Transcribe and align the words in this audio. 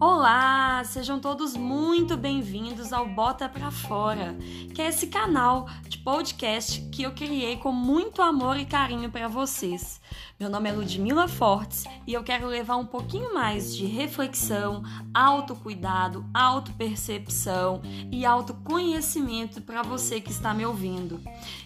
Olá, 0.00 0.82
sejam 0.84 1.20
todos 1.20 1.56
muito 1.56 2.16
bem-vindos 2.16 2.92
ao 2.92 3.08
Bota 3.08 3.48
Pra 3.48 3.70
Fora, 3.70 4.34
que 4.74 4.82
é 4.82 4.88
esse 4.88 5.06
canal 5.06 5.68
podcast 6.04 6.82
que 6.92 7.02
eu 7.02 7.12
criei 7.12 7.56
com 7.56 7.72
muito 7.72 8.20
amor 8.20 8.58
e 8.58 8.66
carinho 8.66 9.10
para 9.10 9.26
vocês. 9.26 10.02
Meu 10.38 10.50
nome 10.50 10.68
é 10.68 10.72
Ludmila 10.72 11.26
Fortes 11.26 11.84
e 12.06 12.12
eu 12.12 12.22
quero 12.22 12.46
levar 12.46 12.76
um 12.76 12.84
pouquinho 12.84 13.32
mais 13.32 13.74
de 13.74 13.86
reflexão, 13.86 14.82
autocuidado, 15.14 16.26
autopercepção 16.34 17.80
e 18.12 18.26
autoconhecimento 18.26 19.62
para 19.62 19.82
você 19.82 20.20
que 20.20 20.30
está 20.30 20.52
me 20.52 20.66
ouvindo. 20.66 21.22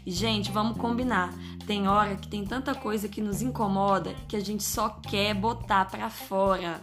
E 0.06 0.12
gente, 0.12 0.52
vamos 0.52 0.78
combinar. 0.78 1.34
Tem 1.66 1.88
hora 1.88 2.14
que 2.14 2.28
tem 2.28 2.44
tanta 2.44 2.76
coisa 2.76 3.08
que 3.08 3.20
nos 3.20 3.42
incomoda 3.42 4.14
que 4.28 4.36
a 4.36 4.40
gente 4.40 4.62
só 4.62 4.88
quer 4.88 5.34
botar 5.34 5.86
para 5.86 6.08
fora 6.08 6.80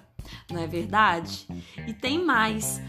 não 0.52 0.62
é 0.62 0.68
verdade? 0.68 1.48
E 1.88 1.94
tem 1.94 2.24
mais. 2.24 2.82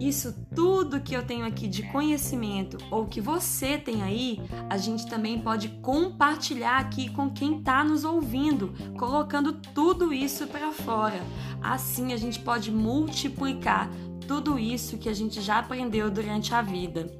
Isso 0.00 0.34
tudo 0.54 1.00
que 1.00 1.14
eu 1.14 1.24
tenho 1.24 1.46
aqui 1.46 1.68
de 1.68 1.82
conhecimento 1.84 2.78
ou 2.90 3.06
que 3.06 3.20
você 3.20 3.78
tem 3.78 4.02
aí, 4.02 4.40
a 4.68 4.76
gente 4.76 5.06
também 5.06 5.38
pode 5.38 5.68
compartilhar 5.80 6.78
aqui 6.78 7.08
com 7.10 7.30
quem 7.30 7.58
está 7.58 7.84
nos 7.84 8.04
ouvindo, 8.04 8.74
colocando 8.98 9.52
tudo 9.52 10.12
isso 10.12 10.46
para 10.46 10.72
fora. 10.72 11.22
Assim 11.62 12.12
a 12.12 12.16
gente 12.16 12.40
pode 12.40 12.70
multiplicar 12.70 13.88
tudo 14.26 14.58
isso 14.58 14.98
que 14.98 15.08
a 15.08 15.12
gente 15.12 15.40
já 15.40 15.58
aprendeu 15.58 16.10
durante 16.10 16.54
a 16.54 16.62
vida. 16.62 17.12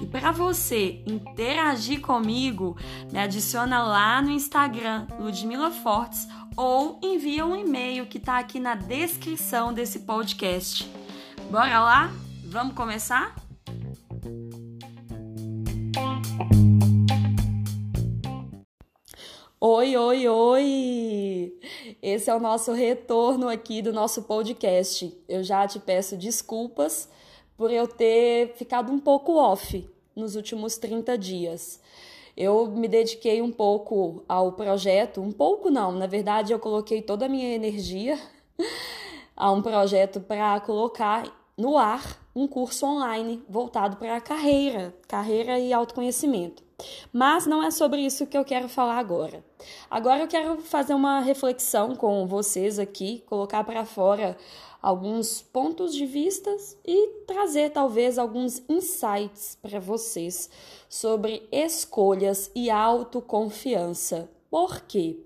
E 0.00 0.06
para 0.06 0.30
você 0.30 1.02
interagir 1.06 2.00
comigo, 2.00 2.76
me 3.12 3.18
adiciona 3.18 3.82
lá 3.82 4.22
no 4.22 4.30
Instagram 4.30 5.06
Ludmila 5.18 5.70
Fortes 5.70 6.28
ou 6.56 6.98
envia 7.02 7.44
um 7.44 7.56
e-mail 7.56 8.06
que 8.06 8.18
está 8.18 8.38
aqui 8.38 8.60
na 8.60 8.74
descrição 8.74 9.72
desse 9.72 10.00
podcast. 10.00 11.03
Bora 11.50 11.80
lá? 11.80 12.12
Vamos 12.44 12.74
começar? 12.74 13.34
Oi, 19.60 19.96
oi, 19.96 20.28
oi! 20.28 21.58
Esse 22.02 22.30
é 22.30 22.34
o 22.34 22.40
nosso 22.40 22.72
retorno 22.72 23.48
aqui 23.48 23.80
do 23.80 23.92
nosso 23.92 24.22
podcast. 24.22 25.16
Eu 25.28 25.42
já 25.42 25.66
te 25.66 25.78
peço 25.78 26.16
desculpas 26.16 27.08
por 27.56 27.70
eu 27.70 27.86
ter 27.86 28.54
ficado 28.56 28.92
um 28.92 28.98
pouco 28.98 29.36
off 29.36 29.88
nos 30.14 30.36
últimos 30.36 30.76
30 30.76 31.16
dias 31.16 31.80
eu 32.36 32.66
me 32.66 32.88
dediquei 32.88 33.40
um 33.40 33.50
pouco 33.50 34.24
ao 34.28 34.52
projeto, 34.52 35.20
um 35.20 35.30
pouco 35.30 35.70
não, 35.70 35.92
na 35.92 36.06
verdade 36.06 36.52
eu 36.52 36.58
coloquei 36.58 37.00
toda 37.00 37.26
a 37.26 37.28
minha 37.28 37.54
energia 37.54 38.18
a 39.36 39.50
um 39.50 39.62
projeto 39.62 40.20
para 40.20 40.60
colocar 40.60 41.24
no 41.56 41.78
ar 41.78 42.20
um 42.34 42.48
curso 42.48 42.84
online 42.84 43.42
voltado 43.48 43.96
para 43.96 44.16
a 44.16 44.20
carreira, 44.20 44.94
carreira 45.06 45.58
e 45.58 45.72
autoconhecimento. 45.72 46.62
Mas 47.12 47.46
não 47.46 47.62
é 47.62 47.70
sobre 47.70 48.00
isso 48.00 48.26
que 48.26 48.36
eu 48.36 48.44
quero 48.44 48.68
falar 48.68 48.98
agora. 48.98 49.44
Agora 49.88 50.22
eu 50.22 50.28
quero 50.28 50.60
fazer 50.60 50.94
uma 50.94 51.20
reflexão 51.20 51.94
com 51.94 52.26
vocês 52.26 52.78
aqui, 52.78 53.22
colocar 53.26 53.62
para 53.62 53.84
fora 53.84 54.36
alguns 54.82 55.40
pontos 55.40 55.94
de 55.94 56.04
vistas 56.04 56.76
e 56.84 57.08
trazer 57.26 57.70
talvez 57.70 58.18
alguns 58.18 58.62
insights 58.68 59.56
para 59.62 59.80
vocês 59.80 60.50
sobre 60.88 61.48
escolhas 61.50 62.50
e 62.54 62.68
autoconfiança. 62.68 64.28
Por 64.50 64.82
quê? 64.82 65.16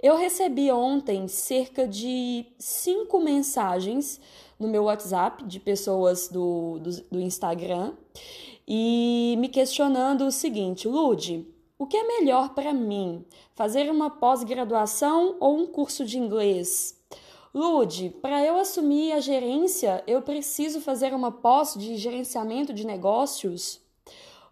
Eu 0.00 0.16
recebi 0.16 0.70
ontem 0.70 1.26
cerca 1.26 1.86
de 1.86 2.46
cinco 2.56 3.18
mensagens 3.18 4.20
no 4.56 4.68
meu 4.68 4.84
WhatsApp 4.84 5.44
de 5.44 5.58
pessoas 5.58 6.28
do, 6.28 6.78
do, 6.78 6.90
do 7.10 7.20
Instagram 7.20 7.94
e 8.66 9.34
me 9.40 9.48
questionando 9.48 10.24
o 10.24 10.30
seguinte: 10.30 10.86
Lude, 10.86 11.52
o 11.76 11.84
que 11.84 11.96
é 11.96 12.06
melhor 12.06 12.54
para 12.54 12.72
mim? 12.72 13.24
Fazer 13.56 13.90
uma 13.90 14.08
pós-graduação 14.08 15.36
ou 15.40 15.56
um 15.56 15.66
curso 15.66 16.04
de 16.04 16.16
inglês? 16.16 16.96
Lude, 17.52 18.10
para 18.22 18.44
eu 18.44 18.56
assumir 18.56 19.10
a 19.12 19.20
gerência, 19.20 20.04
eu 20.06 20.22
preciso 20.22 20.80
fazer 20.80 21.12
uma 21.12 21.32
pós 21.32 21.74
de 21.74 21.96
gerenciamento 21.96 22.72
de 22.72 22.86
negócios? 22.86 23.80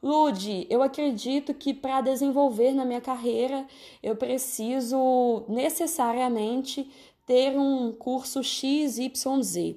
Lude, 0.03 0.67
eu 0.69 0.83
acredito 0.83 1.55
que 1.55 1.73
para 1.73 2.01
desenvolver 2.01 2.73
na 2.73 2.85
minha 2.85 3.01
carreira, 3.01 3.67
eu 4.03 4.15
preciso 4.17 5.45
necessariamente 5.49 6.91
ter 7.25 7.59
um 7.59 7.93
curso 7.93 8.43
XYZ. 8.43 9.77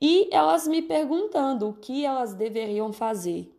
E 0.00 0.28
elas 0.30 0.66
me 0.66 0.80
perguntando 0.80 1.68
o 1.68 1.74
que 1.74 2.04
elas 2.04 2.32
deveriam 2.32 2.92
fazer. 2.92 3.52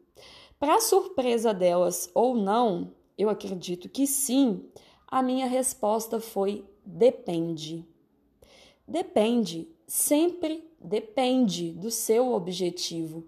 Para 0.58 0.80
surpresa 0.80 1.54
delas 1.54 2.10
ou 2.14 2.36
não, 2.36 2.94
eu 3.18 3.30
acredito 3.30 3.90
que 3.90 4.08
sim, 4.08 4.66
a 5.08 5.22
minha 5.22 5.46
resposta 5.46 6.20
foi 6.20 6.66
depende. 6.86 7.86
Depende, 8.88 9.68
sempre 9.86 10.71
depende 10.84 11.72
do 11.72 11.92
seu 11.92 12.34
objetivo. 12.34 13.24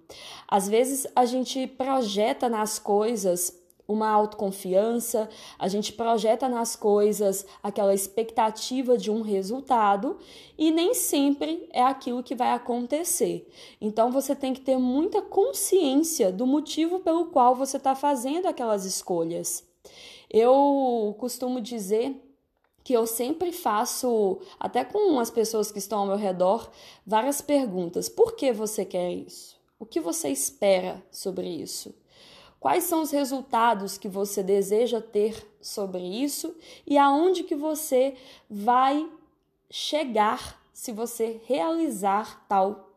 Às 0.47 0.67
vezes 0.67 1.07
a 1.15 1.25
gente 1.25 1.67
projeta 1.67 2.49
nas 2.49 2.79
coisas 2.79 3.63
uma 3.87 4.09
autoconfiança, 4.09 5.29
a 5.59 5.67
gente 5.67 5.91
projeta 5.93 6.47
nas 6.47 6.75
coisas 6.75 7.45
aquela 7.61 7.93
expectativa 7.93 8.97
de 8.97 9.11
um 9.11 9.21
resultado 9.21 10.17
e 10.57 10.71
nem 10.71 10.93
sempre 10.93 11.67
é 11.71 11.81
aquilo 11.81 12.23
que 12.23 12.35
vai 12.35 12.51
acontecer. 12.51 13.47
Então 13.81 14.11
você 14.11 14.35
tem 14.35 14.53
que 14.53 14.61
ter 14.61 14.77
muita 14.77 15.21
consciência 15.21 16.31
do 16.31 16.47
motivo 16.47 16.99
pelo 16.99 17.25
qual 17.27 17.55
você 17.55 17.77
está 17.77 17.93
fazendo 17.93 18.47
aquelas 18.47 18.85
escolhas. 18.85 19.67
Eu 20.29 21.15
costumo 21.19 21.59
dizer 21.59 22.19
que 22.83 22.93
eu 22.93 23.07
sempre 23.07 23.51
faço, 23.51 24.39
até 24.59 24.83
com 24.83 25.19
as 25.19 25.29
pessoas 25.29 25.71
que 25.71 25.79
estão 25.79 25.99
ao 25.99 26.07
meu 26.07 26.17
redor, 26.17 26.69
várias 27.05 27.41
perguntas. 27.41 28.09
Por 28.09 28.35
que 28.35 28.51
você 28.51 28.83
quer 28.83 29.11
isso? 29.11 29.57
O 29.79 29.85
que 29.85 29.99
você 29.99 30.29
espera 30.29 31.03
sobre 31.11 31.47
isso? 31.47 31.95
Quais 32.59 32.85
são 32.85 33.01
os 33.01 33.11
resultados 33.11 33.97
que 33.97 34.07
você 34.07 34.41
deseja 34.41 35.01
ter 35.01 35.45
sobre 35.61 36.01
isso 36.01 36.55
e 36.87 36.97
aonde 36.97 37.43
que 37.43 37.55
você 37.55 38.15
vai 38.49 39.09
chegar 39.69 40.61
se 40.73 40.91
você 40.91 41.41
realizar 41.45 42.45
tal 42.47 42.91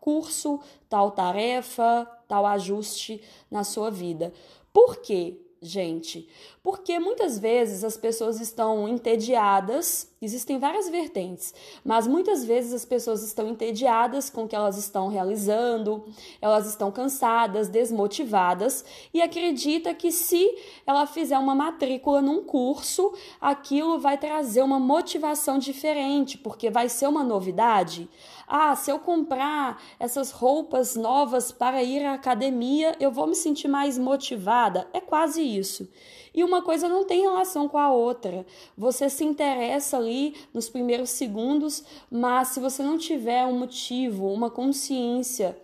curso, 0.00 0.60
tal 0.88 1.10
tarefa, 1.10 2.08
tal 2.28 2.46
ajuste 2.46 3.20
na 3.50 3.64
sua 3.64 3.90
vida? 3.90 4.32
Por 4.72 4.98
quê? 4.98 5.36
Gente? 5.60 6.28
Porque 6.62 6.98
muitas 6.98 7.38
vezes 7.38 7.84
as 7.84 7.96
pessoas 7.96 8.40
estão 8.40 8.88
entediadas, 8.88 10.10
existem 10.20 10.58
várias 10.58 10.88
vertentes, 10.88 11.54
mas 11.84 12.06
muitas 12.06 12.44
vezes 12.44 12.72
as 12.72 12.84
pessoas 12.84 13.22
estão 13.22 13.48
entediadas 13.48 14.28
com 14.28 14.44
o 14.44 14.48
que 14.48 14.56
elas 14.56 14.76
estão 14.76 15.08
realizando, 15.08 16.04
elas 16.40 16.66
estão 16.66 16.90
cansadas, 16.90 17.68
desmotivadas 17.68 18.84
e 19.14 19.22
acredita 19.22 19.94
que 19.94 20.10
se 20.10 20.56
ela 20.86 21.06
fizer 21.06 21.38
uma 21.38 21.54
matrícula 21.54 22.20
num 22.20 22.42
curso, 22.42 23.12
aquilo 23.40 23.98
vai 23.98 24.18
trazer 24.18 24.62
uma 24.62 24.80
motivação 24.80 25.58
diferente, 25.58 26.36
porque 26.36 26.70
vai 26.70 26.88
ser 26.88 27.06
uma 27.06 27.22
novidade. 27.22 28.08
Ah, 28.46 28.74
se 28.74 28.90
eu 28.90 28.98
comprar 28.98 29.80
essas 30.00 30.30
roupas 30.30 30.96
novas 30.96 31.52
para 31.52 31.82
ir 31.82 32.04
à 32.04 32.14
academia, 32.14 32.96
eu 32.98 33.12
vou 33.12 33.26
me 33.26 33.34
sentir 33.34 33.68
mais 33.68 33.98
motivada. 33.98 34.88
É 34.92 35.00
quase 35.00 35.42
isso. 35.42 35.86
E 36.34 36.44
uma 36.44 36.62
coisa 36.62 36.88
não 36.88 37.04
tem 37.04 37.22
relação 37.22 37.68
com 37.68 37.78
a 37.78 37.90
outra. 37.90 38.46
Você 38.76 39.08
se 39.08 39.24
interessa 39.24 39.96
ali 39.96 40.34
nos 40.52 40.68
primeiros 40.68 41.10
segundos, 41.10 41.84
mas 42.10 42.48
se 42.48 42.60
você 42.60 42.82
não 42.82 42.98
tiver 42.98 43.44
um 43.46 43.58
motivo, 43.58 44.32
uma 44.32 44.50
consciência, 44.50 45.56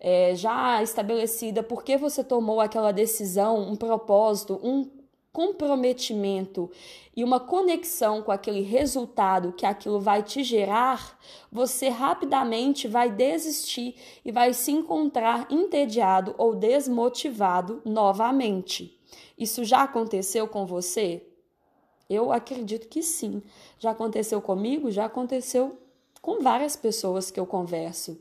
é, 0.00 0.34
já 0.34 0.82
estabelecida 0.82 1.62
por 1.62 1.82
que 1.82 1.96
você 1.96 2.22
tomou 2.22 2.60
aquela 2.60 2.92
decisão, 2.92 3.58
um 3.58 3.76
propósito, 3.76 4.60
um 4.62 4.88
comprometimento 5.36 6.70
e 7.14 7.22
uma 7.22 7.38
conexão 7.38 8.22
com 8.22 8.32
aquele 8.32 8.62
resultado 8.62 9.52
que 9.52 9.66
aquilo 9.66 10.00
vai 10.00 10.22
te 10.22 10.42
gerar, 10.42 11.18
você 11.52 11.90
rapidamente 11.90 12.88
vai 12.88 13.10
desistir 13.10 13.94
e 14.24 14.32
vai 14.32 14.54
se 14.54 14.72
encontrar 14.72 15.46
entediado 15.50 16.34
ou 16.38 16.54
desmotivado 16.54 17.82
novamente. 17.84 18.95
Isso 19.36 19.64
já 19.64 19.82
aconteceu 19.82 20.48
com 20.48 20.64
você? 20.64 21.26
Eu 22.08 22.32
acredito 22.32 22.88
que 22.88 23.02
sim. 23.02 23.42
Já 23.78 23.90
aconteceu 23.90 24.40
comigo, 24.40 24.90
já 24.90 25.06
aconteceu 25.06 25.78
com 26.22 26.40
várias 26.40 26.74
pessoas 26.74 27.30
que 27.30 27.38
eu 27.38 27.46
converso. 27.46 28.20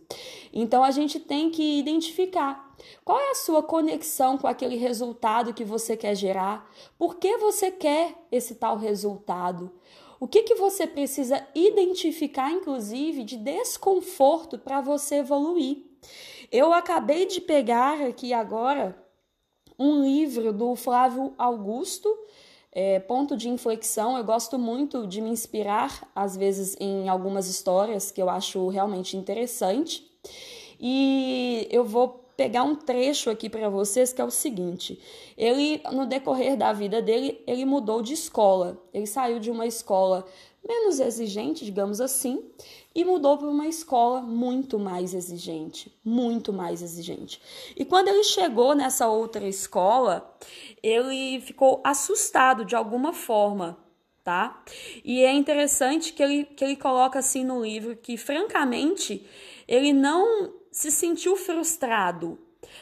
Então 0.54 0.84
a 0.84 0.92
gente 0.92 1.20
tem 1.20 1.50
que 1.50 1.80
identificar 1.80 2.76
qual 3.04 3.20
é 3.20 3.32
a 3.32 3.36
sua 3.36 3.64
conexão 3.64 4.38
com 4.38 4.48
aquele 4.48 4.76
resultado 4.76 5.54
que 5.54 5.64
você 5.64 5.98
quer 5.98 6.16
gerar, 6.16 6.70
por 6.98 7.16
que 7.16 7.38
você 7.38 7.72
quer 7.72 8.14
esse 8.32 8.56
tal 8.56 8.78
resultado. 8.78 9.72
O 10.20 10.28
que, 10.28 10.44
que 10.44 10.56
você 10.56 10.88
precisa 10.88 11.46
identificar, 11.54 12.52
inclusive, 12.52 13.24
de 13.24 13.38
desconforto 13.38 14.58
para 14.58 14.82
você 14.82 15.16
evoluir? 15.16 15.84
Eu 16.52 16.72
acabei 16.72 17.26
de 17.26 17.42
pegar 17.42 18.02
aqui 18.02 18.34
agora 18.34 18.96
um 19.78 20.04
livro 20.04 20.52
do 20.54 20.76
Flávio 20.76 21.34
Augusto, 21.38 22.10
é, 22.72 23.00
Ponto 23.00 23.38
de 23.38 23.50
Inflexão. 23.50 24.18
Eu 24.18 24.24
gosto 24.24 24.60
muito 24.60 25.08
de 25.08 25.22
me 25.22 25.30
inspirar, 25.30 26.10
às 26.14 26.36
vezes, 26.36 26.76
em 26.80 27.08
algumas 27.10 27.48
histórias 27.48 28.12
que 28.12 28.22
eu 28.22 28.30
acho 28.30 28.68
realmente 28.68 29.16
interessante. 29.16 30.10
E 30.80 31.68
eu 31.72 31.86
vou 31.86 32.26
pegar 32.36 32.64
um 32.64 32.76
trecho 32.76 33.30
aqui 33.30 33.50
para 33.50 33.70
vocês 33.70 34.12
que 34.12 34.22
é 34.22 34.26
o 34.26 34.32
seguinte: 34.32 35.00
ele 35.38 35.82
no 35.92 36.06
decorrer 36.06 36.58
da 36.58 36.74
vida 36.74 37.02
dele, 37.02 37.42
ele 37.48 37.66
mudou 37.66 38.02
de 38.02 38.14
escola. 38.14 38.78
Ele 38.94 39.08
saiu 39.08 39.40
de 39.40 39.50
uma 39.50 39.66
escola 39.66 40.26
menos 40.68 41.00
exigente, 41.00 41.64
digamos 41.64 42.02
assim, 42.02 42.44
e 42.94 43.04
mudou 43.06 43.38
para 43.38 43.48
uma 43.48 43.68
escola 43.68 44.22
muito 44.22 44.80
mais 44.80 45.14
exigente, 45.14 45.94
muito 46.04 46.52
mais 46.52 46.82
exigente. 46.82 47.42
E 47.76 47.86
quando 47.86 48.08
ele 48.08 48.24
chegou 48.24 48.74
nessa 48.74 49.08
outra 49.08 49.48
escola, 49.48 50.36
ele 50.82 51.42
ficou 51.42 51.82
assustado 51.84 52.66
de 52.66 52.76
alguma 52.76 53.14
forma, 53.14 53.78
tá? 54.24 54.64
E 55.04 55.22
é 55.22 55.34
interessante 55.34 56.14
que 56.14 56.24
ele, 56.24 56.46
que 56.46 56.64
ele 56.64 56.76
coloca 56.76 57.20
assim 57.20 57.44
no 57.44 57.62
livro 57.64 57.96
que, 57.96 58.18
francamente, 58.18 59.28
ele 59.68 59.94
não 59.94 60.54
se 60.72 60.90
sentiu 60.90 61.36
frustrado. 61.36 62.40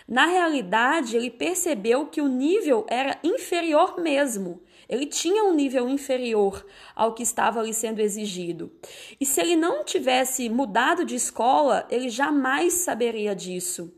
Na 0.07 0.25
realidade, 0.25 1.17
ele 1.17 1.29
percebeu 1.29 2.05
que 2.07 2.21
o 2.21 2.27
nível 2.27 2.85
era 2.87 3.19
inferior 3.23 3.99
mesmo. 3.99 4.61
Ele 4.87 5.05
tinha 5.05 5.43
um 5.43 5.53
nível 5.53 5.87
inferior 5.89 6.65
ao 6.95 7.13
que 7.13 7.23
estava 7.23 7.59
ali 7.59 7.73
sendo 7.73 7.99
exigido. 7.99 8.71
E 9.19 9.25
se 9.25 9.39
ele 9.41 9.55
não 9.55 9.83
tivesse 9.83 10.49
mudado 10.49 11.05
de 11.05 11.15
escola, 11.15 11.87
ele 11.89 12.09
jamais 12.09 12.73
saberia 12.73 13.35
disso. 13.35 13.93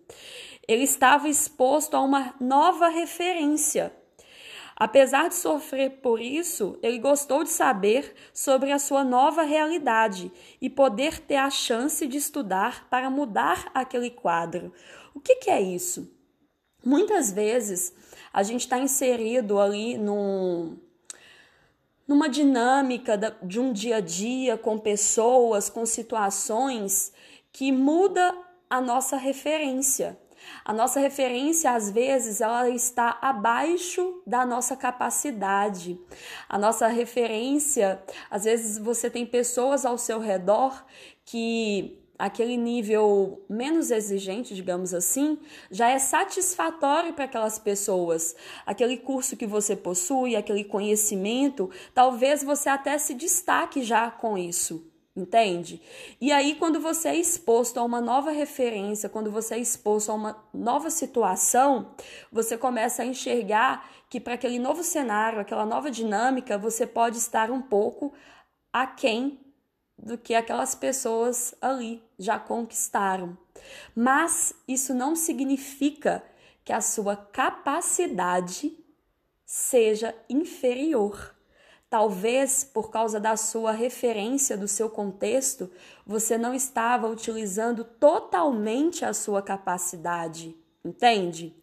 Ele 0.67 0.83
estava 0.83 1.29
exposto 1.29 1.95
a 1.95 2.01
uma 2.01 2.33
nova 2.39 2.87
referência. 2.87 3.93
Apesar 4.75 5.29
de 5.29 5.35
sofrer 5.35 6.01
por 6.01 6.19
isso, 6.19 6.77
ele 6.83 6.99
gostou 6.99 7.43
de 7.43 7.49
saber 7.49 8.13
sobre 8.33 8.73
a 8.73 8.79
sua 8.79 9.05
nova 9.05 9.43
realidade 9.43 10.29
e 10.61 10.69
poder 10.69 11.19
ter 11.19 11.37
a 11.37 11.49
chance 11.49 12.05
de 12.05 12.17
estudar 12.17 12.89
para 12.89 13.09
mudar 13.09 13.71
aquele 13.73 14.09
quadro. 14.09 14.73
O 15.13 15.21
que, 15.21 15.35
que 15.35 15.49
é 15.49 15.61
isso? 15.61 16.13
Muitas 16.83 17.31
vezes 17.31 17.93
a 18.35 18.43
gente 18.43 18.65
está 18.65 18.77
inserido 18.77 19.61
ali 19.61 19.97
num, 19.97 20.77
numa 22.05 22.27
dinâmica 22.27 23.17
de 23.41 23.61
um 23.61 23.71
dia 23.71 23.95
a 23.95 23.99
dia 24.01 24.57
com 24.57 24.77
pessoas, 24.77 25.69
com 25.69 25.85
situações 25.85 27.13
que 27.53 27.71
muda 27.71 28.37
a 28.69 28.81
nossa 28.81 29.15
referência. 29.15 30.19
A 30.65 30.73
nossa 30.73 30.99
referência, 30.99 31.71
às 31.71 31.89
vezes, 31.89 32.41
ela 32.41 32.69
está 32.69 33.17
abaixo 33.21 34.21
da 34.27 34.45
nossa 34.45 34.75
capacidade. 34.75 35.97
A 36.49 36.57
nossa 36.59 36.87
referência, 36.87 38.03
às 38.29 38.43
vezes, 38.43 38.77
você 38.77 39.09
tem 39.09 39.25
pessoas 39.25 39.85
ao 39.85 39.97
seu 39.97 40.19
redor 40.19 40.85
que 41.23 42.04
aquele 42.17 42.57
nível 42.57 43.43
menos 43.49 43.91
exigente, 43.91 44.55
digamos 44.55 44.93
assim, 44.93 45.37
já 45.69 45.89
é 45.89 45.99
satisfatório 45.99 47.13
para 47.13 47.25
aquelas 47.25 47.59
pessoas. 47.59 48.35
Aquele 48.65 48.97
curso 48.97 49.37
que 49.37 49.45
você 49.45 49.75
possui, 49.75 50.35
aquele 50.35 50.63
conhecimento, 50.63 51.69
talvez 51.93 52.43
você 52.43 52.69
até 52.69 52.97
se 52.97 53.13
destaque 53.13 53.83
já 53.83 54.09
com 54.09 54.37
isso. 54.37 54.91
Entende? 55.17 55.81
E 56.19 56.29
aí, 56.29 56.55
quando 56.55 56.77
você 56.77 57.07
é 57.07 57.15
exposto 57.15 57.79
a 57.79 57.83
uma 57.83 58.01
nova 58.01 58.31
referência, 58.31 59.07
quando 59.07 59.31
você 59.31 59.55
é 59.55 59.59
exposto 59.59 60.11
a 60.11 60.13
uma 60.13 60.45
nova 60.53 60.89
situação, 60.89 61.95
você 62.29 62.57
começa 62.57 63.01
a 63.01 63.05
enxergar 63.05 63.89
que 64.09 64.19
para 64.19 64.33
aquele 64.33 64.59
novo 64.59 64.83
cenário, 64.83 65.39
aquela 65.39 65.65
nova 65.65 65.89
dinâmica, 65.89 66.57
você 66.57 66.85
pode 66.85 67.17
estar 67.17 67.49
um 67.49 67.61
pouco 67.61 68.13
aquém 68.73 69.39
do 69.97 70.17
que 70.17 70.35
aquelas 70.35 70.75
pessoas 70.75 71.55
ali 71.61 72.03
já 72.17 72.37
conquistaram. 72.37 73.37
Mas 73.95 74.53
isso 74.67 74.93
não 74.93 75.15
significa 75.15 76.23
que 76.63 76.73
a 76.73 76.81
sua 76.81 77.15
capacidade 77.15 78.77
seja 79.45 80.15
inferior. 80.29 81.33
Talvez 81.89 82.63
por 82.63 82.89
causa 82.89 83.19
da 83.19 83.37
sua 83.37 83.71
referência, 83.71 84.57
do 84.57 84.67
seu 84.67 84.89
contexto, 84.89 85.71
você 86.05 86.37
não 86.37 86.53
estava 86.53 87.07
utilizando 87.07 87.83
totalmente 87.83 89.05
a 89.05 89.13
sua 89.13 89.41
capacidade, 89.41 90.55
entende? 90.83 91.55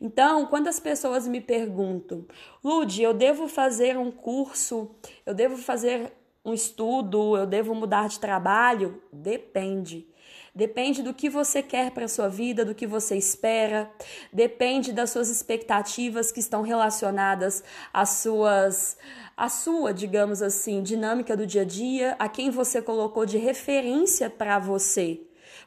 Então, 0.00 0.46
quando 0.46 0.68
as 0.68 0.80
pessoas 0.80 1.28
me 1.28 1.42
perguntam, 1.42 2.24
Lud, 2.64 3.02
eu 3.02 3.12
devo 3.12 3.46
fazer 3.46 3.98
um 3.98 4.10
curso, 4.10 4.90
eu 5.26 5.34
devo 5.34 5.58
fazer 5.58 6.10
um 6.44 6.54
estudo, 6.54 7.36
eu 7.36 7.46
devo 7.46 7.74
mudar 7.74 8.08
de 8.08 8.18
trabalho? 8.18 9.02
Depende. 9.12 10.08
Depende 10.54 11.02
do 11.02 11.14
que 11.14 11.30
você 11.30 11.62
quer 11.62 11.92
para 11.92 12.06
a 12.06 12.08
sua 12.08 12.28
vida, 12.28 12.64
do 12.64 12.74
que 12.74 12.86
você 12.86 13.16
espera, 13.16 13.90
depende 14.32 14.92
das 14.92 15.10
suas 15.10 15.28
expectativas 15.28 16.32
que 16.32 16.40
estão 16.40 16.62
relacionadas 16.62 17.62
às 17.92 18.10
suas 18.10 18.96
a 19.36 19.48
sua, 19.48 19.94
digamos 19.94 20.42
assim, 20.42 20.82
dinâmica 20.82 21.34
do 21.34 21.46
dia 21.46 21.62
a 21.62 21.64
dia, 21.64 22.14
a 22.18 22.28
quem 22.28 22.50
você 22.50 22.82
colocou 22.82 23.24
de 23.24 23.38
referência 23.38 24.28
para 24.28 24.58
você. 24.58 25.22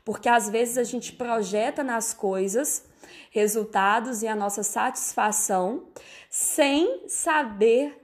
Porque 0.05 0.29
às 0.29 0.47
vezes 0.47 0.77
a 0.77 0.83
gente 0.83 1.13
projeta 1.13 1.83
nas 1.83 2.13
coisas 2.13 2.85
resultados 3.31 4.21
e 4.21 4.27
a 4.27 4.35
nossa 4.35 4.61
satisfação 4.61 5.87
sem 6.29 7.07
saber 7.07 7.99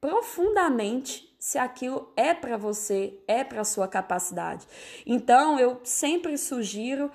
profundamente 0.00 1.33
se 1.44 1.58
aquilo 1.58 2.10
é 2.16 2.32
para 2.32 2.56
você, 2.56 3.20
é 3.28 3.44
para 3.44 3.64
sua 3.64 3.86
capacidade. 3.86 4.66
Então, 5.04 5.58
eu 5.60 5.78
sempre 5.84 6.38
sugiro, 6.38 7.10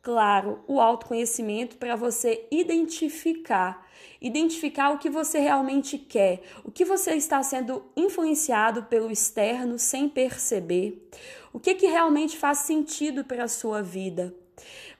claro, 0.00 0.64
o 0.66 0.80
autoconhecimento 0.80 1.76
para 1.76 1.94
você 1.94 2.46
identificar, 2.50 3.86
identificar 4.18 4.92
o 4.92 4.98
que 4.98 5.10
você 5.10 5.40
realmente 5.40 5.98
quer, 5.98 6.40
o 6.64 6.70
que 6.70 6.86
você 6.86 7.16
está 7.16 7.42
sendo 7.42 7.84
influenciado 7.94 8.84
pelo 8.84 9.10
externo 9.10 9.78
sem 9.78 10.08
perceber, 10.08 11.10
o 11.52 11.60
que 11.60 11.74
que 11.74 11.86
realmente 11.86 12.34
faz 12.34 12.60
sentido 12.60 13.26
para 13.26 13.44
a 13.44 13.48
sua 13.48 13.82
vida. 13.82 14.34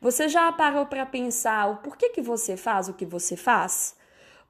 Você 0.02 0.28
já 0.28 0.52
parou 0.52 0.84
para 0.84 1.06
pensar 1.06 1.66
o 1.70 1.76
porquê 1.78 2.10
que 2.10 2.20
você 2.20 2.58
faz 2.58 2.90
o 2.90 2.92
que 2.92 3.06
você 3.06 3.38
faz? 3.38 3.96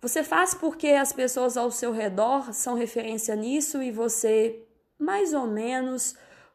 Você 0.00 0.22
faz 0.22 0.54
porque 0.54 0.88
as 0.88 1.12
pessoas 1.12 1.56
ao 1.56 1.70
seu 1.70 1.90
redor 1.90 2.52
são 2.52 2.74
referência 2.74 3.34
nisso 3.34 3.82
e 3.82 3.90
você 3.90 4.62
mais 4.98 5.32
ou 5.32 5.46
menos 5.46 6.14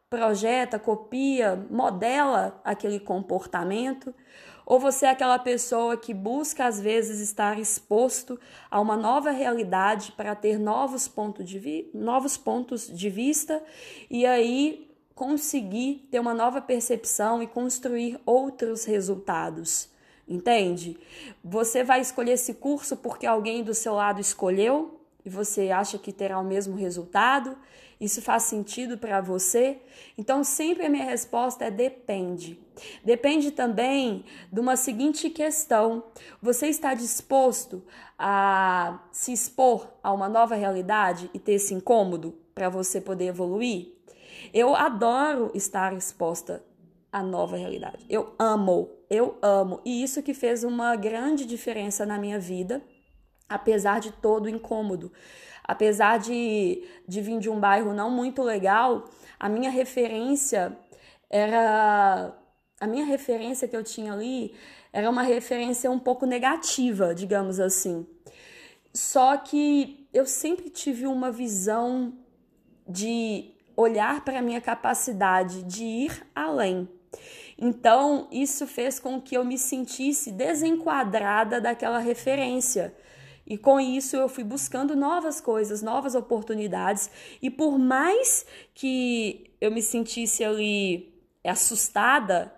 projeta, 0.10 0.78
copia, 0.78 1.56
modela 1.70 2.60
aquele 2.64 3.00
comportamento? 3.00 4.14
Ou 4.66 4.80
você 4.80 5.06
é 5.06 5.10
aquela 5.10 5.40
pessoa 5.40 5.98
que 5.98 6.14
busca 6.14 6.66
às 6.66 6.80
vezes 6.80 7.20
estar 7.20 7.60
exposto 7.60 8.40
a 8.70 8.80
uma 8.80 8.96
nova 8.96 9.32
realidade 9.32 10.12
para 10.12 10.36
ter 10.36 10.60
novos, 10.60 11.08
pontos 11.08 11.46
de 11.46 11.90
novos 11.94 12.38
pontos 12.38 12.88
de 12.88 13.10
vista 13.10 13.62
e 14.10 14.26
aí 14.26 14.90
conseguir 15.16 16.08
ter 16.12 16.20
uma 16.20 16.34
nova 16.34 16.62
percepção 16.62 17.42
e 17.42 17.48
construir 17.48 18.20
outros 18.26 18.86
resultados? 18.86 19.91
Entende? 20.32 20.98
Você 21.44 21.84
vai 21.84 22.00
escolher 22.00 22.32
esse 22.32 22.54
curso 22.54 22.96
porque 22.96 23.26
alguém 23.26 23.66
do 23.66 23.74
seu 23.74 23.96
lado 23.96 24.22
escolheu 24.22 25.02
e 25.26 25.30
você 25.30 25.72
acha 25.72 25.98
que 25.98 26.14
terá 26.14 26.40
o 26.40 26.44
mesmo 26.44 26.74
resultado? 26.78 27.58
Isso 28.00 28.22
faz 28.22 28.44
sentido 28.44 28.98
para 28.98 29.20
você? 29.20 29.82
Então, 30.18 30.42
sempre 30.42 30.86
a 30.86 30.90
minha 30.90 31.04
resposta 31.04 31.66
é 31.66 31.70
depende. 31.70 32.58
Depende 33.04 33.52
também 33.52 34.24
de 34.50 34.60
uma 34.62 34.78
seguinte 34.78 35.30
questão: 35.30 36.06
você 36.42 36.68
está 36.68 36.94
disposto 36.94 37.84
a 38.18 39.04
se 39.12 39.34
expor 39.34 39.86
a 40.02 40.14
uma 40.14 40.30
nova 40.30 40.56
realidade 40.56 41.30
e 41.34 41.40
ter 41.40 41.56
esse 41.56 41.74
incômodo 41.74 42.34
para 42.56 42.70
você 42.70 43.02
poder 43.02 43.26
evoluir? 43.26 43.90
Eu 44.54 44.76
adoro 44.78 45.52
estar 45.54 45.94
exposta 45.94 46.64
à 47.12 47.22
nova 47.22 47.58
realidade. 47.58 48.06
Eu 48.10 48.34
amo 48.40 49.01
eu 49.12 49.38
amo. 49.42 49.82
E 49.84 50.02
isso 50.02 50.24
que 50.24 50.34
fez 50.34 50.64
uma 50.64 50.96
grande 50.96 51.46
diferença 51.46 52.06
na 52.06 52.18
minha 52.18 52.40
vida. 52.40 52.82
apesar 53.50 54.00
de 54.00 54.12
todo 54.14 54.46
o 54.46 54.50
incômodo. 54.50 55.12
Apesar 55.64 56.18
de, 56.18 56.84
de 57.08 57.22
vir 57.22 57.38
de 57.40 57.50
um 57.50 57.60
bairro 57.60 57.94
não 57.94 58.10
muito 58.10 58.42
legal, 58.42 59.10
a 59.40 59.50
minha 59.50 59.70
referência 59.70 60.78
era. 61.30 62.34
A 62.80 62.88
minha 62.88 63.06
referência 63.06 63.68
que 63.68 63.76
eu 63.76 63.84
tinha 63.84 64.14
ali 64.14 64.56
era 64.92 65.10
uma 65.10 65.22
referência 65.22 65.92
um 65.92 66.00
pouco 66.00 66.26
negativa, 66.26 67.14
digamos 67.14 67.60
assim. 67.60 68.08
Só 68.94 69.38
que 69.38 70.08
eu 70.14 70.26
sempre 70.26 70.70
tive 70.70 71.06
uma 71.06 71.32
visão 71.32 72.14
de 72.88 73.54
olhar 73.78 74.24
para 74.26 74.40
a 74.40 74.42
minha 74.42 74.62
capacidade 74.62 75.64
de 75.64 75.84
ir 75.84 76.28
além. 76.34 76.90
Então, 77.64 78.28
isso 78.32 78.66
fez 78.66 79.00
com 79.00 79.22
que 79.22 79.38
eu 79.38 79.46
me 79.46 79.56
sentisse 79.56 80.32
desenquadrada 80.32 81.62
daquela 81.62 82.00
referência. 82.00 82.92
E 83.46 83.56
com 83.56 83.80
isso 83.80 84.16
eu 84.16 84.28
fui 84.28 84.44
buscando 84.44 84.96
novas 84.96 85.40
coisas, 85.40 85.84
novas 85.84 86.16
oportunidades. 86.16 87.12
E 87.40 87.52
por 87.52 87.78
mais 87.78 88.48
que 88.74 89.52
eu 89.62 89.70
me 89.70 89.82
sentisse 89.84 90.44
ali 90.44 91.14
assustada 91.46 92.52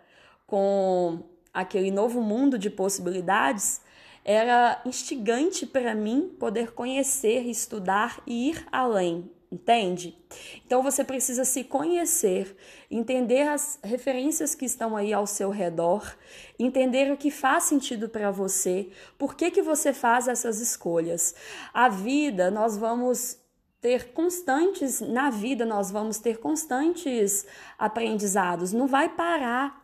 com 0.47 1.19
aquele 1.53 1.91
novo 1.91 2.21
mundo 2.21 2.57
de 2.57 2.69
possibilidades, 2.69 3.81
era 4.23 4.81
instigante 4.85 5.65
para 5.65 5.93
mim 5.93 6.33
poder 6.39 6.71
conhecer, 6.71 7.45
estudar 7.45 8.21
e 8.25 8.51
ir 8.51 8.65
além, 8.71 9.29
entende? 9.53 10.17
Então 10.65 10.81
você 10.81 11.03
precisa 11.03 11.45
se 11.45 11.63
conhecer, 11.63 12.55
entender 12.89 13.47
as 13.47 13.79
referências 13.83 14.55
que 14.55 14.65
estão 14.65 14.97
aí 14.97 15.13
ao 15.13 15.27
seu 15.27 15.51
redor, 15.51 16.17
entender 16.57 17.11
o 17.11 17.17
que 17.17 17.29
faz 17.29 17.65
sentido 17.65 18.09
para 18.09 18.31
você, 18.31 18.89
por 19.17 19.35
que 19.35 19.51
que 19.51 19.61
você 19.61 19.93
faz 19.93 20.27
essas 20.27 20.59
escolhas. 20.59 21.35
A 21.73 21.87
vida, 21.87 22.49
nós 22.49 22.75
vamos 22.75 23.37
ter 23.79 24.13
constantes 24.13 25.01
na 25.01 25.29
vida, 25.29 25.65
nós 25.65 25.91
vamos 25.91 26.17
ter 26.17 26.39
constantes 26.39 27.45
aprendizados, 27.77 28.73
não 28.73 28.87
vai 28.87 29.09
parar. 29.09 29.83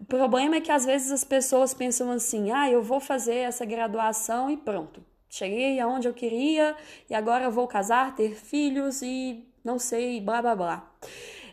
O 0.00 0.04
problema 0.04 0.56
é 0.56 0.60
que 0.60 0.72
às 0.72 0.84
vezes 0.84 1.10
as 1.12 1.24
pessoas 1.24 1.72
pensam 1.72 2.10
assim: 2.10 2.50
ah, 2.50 2.70
eu 2.70 2.82
vou 2.82 3.00
fazer 3.00 3.36
essa 3.36 3.64
graduação 3.64 4.50
e 4.50 4.56
pronto. 4.56 5.02
Cheguei 5.28 5.78
aonde 5.80 6.08
eu 6.08 6.14
queria 6.14 6.76
e 7.10 7.14
agora 7.14 7.44
eu 7.44 7.50
vou 7.50 7.66
casar, 7.66 8.14
ter 8.14 8.34
filhos 8.34 9.02
e 9.02 9.44
não 9.64 9.78
sei, 9.78 10.20
blá 10.20 10.40
blá 10.40 10.54
blá. 10.54 10.90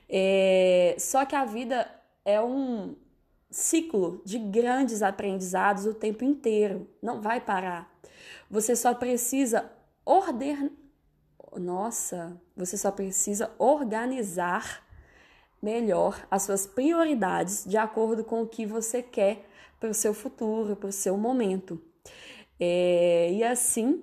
É, 0.08 0.96
só 1.00 1.26
que 1.26 1.36
a 1.36 1.44
vida 1.44 1.90
é 2.24 2.42
um 2.42 2.96
ciclo 3.50 4.22
de 4.26 4.38
grandes 4.38 5.02
aprendizados 5.02 5.86
o 5.86 5.94
tempo 5.94 6.24
inteiro, 6.24 6.88
não 7.02 7.22
vai 7.22 7.42
parar. 7.42 7.92
Você 8.50 8.76
só 8.76 8.94
precisa 8.94 9.72
ordenar. 10.06 10.70
Nossa, 11.56 12.40
você 12.56 12.78
só 12.78 12.92
precisa 12.92 13.52
organizar 13.60 14.84
melhor 15.62 16.28
as 16.30 16.44
suas 16.44 16.68
prioridades 16.68 17.64
de 17.66 17.78
acordo 17.78 18.24
com 18.24 18.42
o 18.42 18.48
que 18.48 18.66
você 18.66 19.02
quer 19.02 19.48
para 19.80 19.90
o 19.90 19.94
seu 19.94 20.14
futuro, 20.14 20.76
para 20.76 20.90
o 20.90 20.92
seu 20.92 21.16
momento. 21.18 21.82
É, 22.66 23.30
e 23.34 23.44
assim 23.44 24.02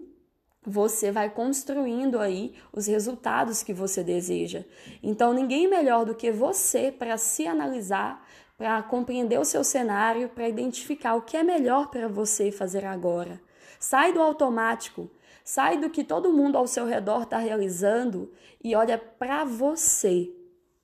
você 0.62 1.11
vai 1.11 1.31
construindo 1.31 2.19
aí 2.19 2.52
os 2.71 2.87
resultados 2.87 3.62
que 3.62 3.73
você 3.73 4.05
deseja. 4.05 4.62
Então, 5.02 5.33
ninguém 5.33 5.67
melhor 5.67 6.05
do 6.05 6.14
que 6.14 6.31
você 6.31 6.93
para 6.93 7.17
se 7.17 7.47
analisar, 7.47 8.23
para 8.59 8.83
compreender 8.83 9.40
o 9.40 9.45
seu 9.45 9.64
cenário, 9.64 10.29
para 10.29 10.47
identificar 10.47 11.14
o 11.14 11.23
que 11.23 11.38
é 11.38 11.43
melhor 11.43 11.88
para 11.88 12.07
você 12.07 12.52
fazer 12.52 12.85
agora. 12.85 13.40
Sai 13.79 14.12
do 14.12 14.21
automático, 14.21 15.11
sai 15.43 15.79
do 15.79 15.88
que 15.88 16.05
todo 16.05 16.31
mundo 16.31 16.59
ao 16.59 16.67
seu 16.67 16.85
redor 16.85 17.23
está 17.23 17.38
realizando 17.38 18.31
e 18.62 18.76
olha 18.76 18.99
para 18.99 19.43
você 19.45 20.31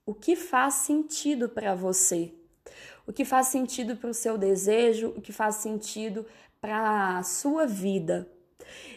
o 0.07 0.15
que 0.15 0.35
faz 0.35 0.73
sentido 0.73 1.51
para 1.51 1.75
você, 1.75 2.33
o 3.07 3.13
que 3.13 3.27
faz 3.27 3.49
sentido 3.49 3.95
para 3.95 4.09
o 4.09 4.15
seu 4.15 4.39
desejo, 4.39 5.09
o 5.09 5.21
que 5.21 5.33
faz 5.33 5.57
sentido 5.57 6.25
para 6.61 7.19
a 7.19 7.23
sua 7.23 7.67
vida. 7.67 8.29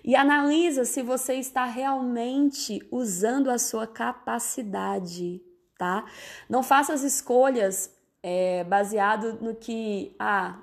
E 0.03 0.15
analisa 0.15 0.85
se 0.85 1.01
você 1.01 1.35
está 1.35 1.65
realmente 1.65 2.85
usando 2.91 3.49
a 3.49 3.57
sua 3.57 3.85
capacidade, 3.85 5.41
tá? 5.77 6.05
Não 6.49 6.63
faça 6.63 6.93
as 6.93 7.03
escolhas 7.03 7.95
é, 8.23 8.63
baseado 8.63 9.37
no 9.41 9.55
que 9.55 10.15
ah, 10.19 10.59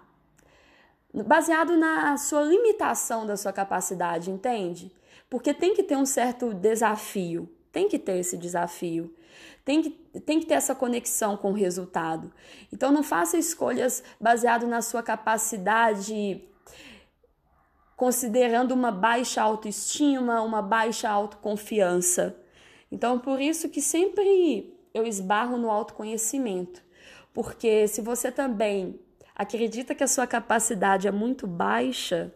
baseado 1.25 1.76
na 1.76 2.17
sua 2.17 2.43
limitação 2.43 3.26
da 3.26 3.37
sua 3.37 3.53
capacidade, 3.53 4.31
entende? 4.31 4.93
Porque 5.31 5.55
tem 5.55 5.75
que 5.75 5.83
ter 5.83 5.97
um 5.97 6.07
certo 6.07 6.53
desafio, 6.53 7.49
tem 7.73 7.88
que 7.88 7.99
ter 7.99 8.19
esse 8.19 8.37
desafio. 8.37 9.15
Tem 9.65 9.83
que, 9.83 9.91
tem 10.21 10.38
que 10.38 10.47
ter 10.47 10.55
essa 10.55 10.76
conexão 10.76 11.37
com 11.37 11.50
o 11.50 11.55
resultado. 11.55 12.33
Então, 12.73 12.93
não 12.93 13.03
faça 13.03 13.37
escolhas 13.37 14.03
baseado 14.21 14.65
na 14.65 14.81
sua 14.81 15.03
capacidade, 15.03 16.41
considerando 17.97 18.73
uma 18.73 18.93
baixa 18.93 19.41
autoestima, 19.43 20.43
uma 20.43 20.61
baixa 20.61 21.09
autoconfiança. 21.09 22.37
Então, 22.93 23.19
por 23.19 23.41
isso 23.41 23.69
que 23.69 23.81
sempre 23.81 24.73
eu 24.93 25.07
esbarro 25.07 25.57
no 25.57 25.71
autoconhecimento. 25.71 26.83
Porque 27.33 27.88
se 27.88 28.00
você 28.00 28.31
também 28.31 29.00
acredita 29.35 29.95
que 29.95 30.05
a 30.05 30.09
sua 30.09 30.26
capacidade 30.26 31.09
é 31.09 31.11
muito 31.11 31.47
baixa, 31.47 32.33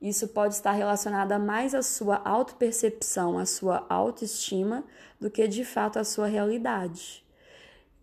isso 0.00 0.28
pode 0.28 0.54
estar 0.54 0.72
relacionado 0.72 1.38
mais 1.40 1.74
à 1.74 1.82
sua 1.82 2.16
autopercepção, 2.24 3.38
à 3.38 3.46
sua 3.46 3.86
autoestima, 3.88 4.84
do 5.18 5.30
que 5.30 5.48
de 5.48 5.64
fato 5.64 5.98
à 5.98 6.04
sua 6.04 6.26
realidade. 6.26 7.24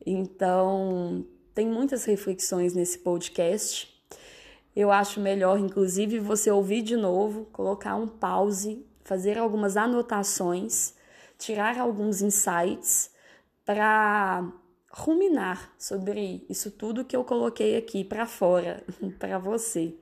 Então, 0.04 1.26
tem 1.54 1.68
muitas 1.68 2.06
reflexões 2.06 2.74
nesse 2.74 3.00
podcast. 3.00 4.01
Eu 4.76 4.92
acho 4.92 5.20
melhor, 5.20 5.60
inclusive, 5.60 6.20
você 6.20 6.50
ouvir 6.50 6.82
de 6.82 6.96
novo, 6.96 7.46
colocar 7.52 7.96
um 7.96 8.08
pause, 8.08 8.86
fazer 9.04 9.38
algumas 9.38 9.76
anotações, 9.76 10.94
tirar 11.38 11.78
alguns 11.78 12.22
insights 12.22 13.12
para 13.66 14.50
ruminar 14.92 15.72
sobre 15.78 16.46
isso 16.50 16.72
tudo 16.72 17.06
que 17.06 17.16
eu 17.16 17.24
coloquei 17.24 17.78
aqui 17.78 18.04
para 18.04 18.26
fora, 18.26 18.84
para 19.20 19.38
você. 19.38 19.94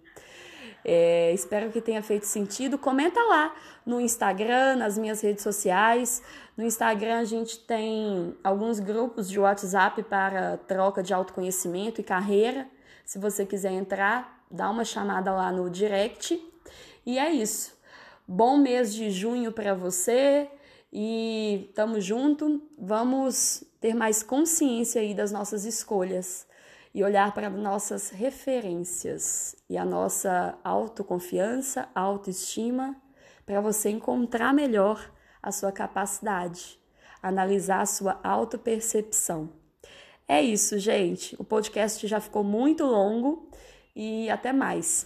É, 0.84 1.34
espero 1.34 1.72
que 1.72 1.82
tenha 1.82 2.02
feito 2.02 2.26
sentido. 2.26 2.78
Comenta 2.78 3.22
lá 3.22 3.54
no 3.86 4.00
Instagram, 4.00 4.78
nas 4.78 4.98
minhas 4.98 5.22
redes 5.22 5.44
sociais. 5.44 6.22
No 6.56 6.64
Instagram 6.64 7.20
a 7.20 7.24
gente 7.24 7.60
tem 7.60 8.36
alguns 8.44 8.80
grupos 8.80 9.30
de 9.30 9.40
WhatsApp 9.40 10.02
para 10.04 10.58
troca 10.58 11.04
de 11.04 11.14
autoconhecimento 11.14 12.00
e 12.00 12.04
carreira. 12.04 12.68
Se 13.06 13.20
você 13.20 13.46
quiser 13.46 13.72
entrar, 13.72 14.39
dá 14.50 14.70
uma 14.70 14.84
chamada 14.84 15.32
lá 15.32 15.52
no 15.52 15.70
direct. 15.70 16.42
E 17.06 17.20
é 17.20 17.32
isso. 17.32 17.78
Bom 18.28 18.58
mês 18.58 18.94
de 18.94 19.10
junho 19.10 19.52
para 19.52 19.74
você 19.74 20.50
e 20.92 21.70
tamo 21.76 22.00
junto. 22.02 22.62
Vamos 22.78 23.64
ter 23.80 23.94
mais 23.94 24.24
consciência 24.24 25.02
aí 25.02 25.14
das 25.14 25.32
nossas 25.32 25.66
escolhas 25.66 26.48
e 26.94 27.04
olhar 27.04 27.34
para 27.34 27.50
nossas 27.50 28.10
referências 28.10 29.56
e 29.70 29.78
a 29.78 29.86
nossa 29.86 30.58
autoconfiança, 30.64 31.88
autoestima, 31.94 32.96
para 33.46 33.62
você 33.62 33.90
encontrar 33.90 34.54
melhor 34.54 35.12
a 35.42 35.52
sua 35.52 35.72
capacidade, 35.72 36.80
analisar 37.22 37.82
a 37.82 37.86
sua 37.86 38.20
autopercepção. 38.24 39.50
É 40.28 40.42
isso, 40.42 40.78
gente. 40.78 41.36
O 41.40 41.44
podcast 41.44 42.06
já 42.08 42.20
ficou 42.20 42.44
muito 42.44 42.86
longo 42.86 43.50
e 44.00 44.30
até 44.30 44.54
mais. 44.54 45.06